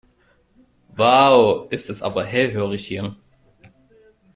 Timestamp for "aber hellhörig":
2.01-2.87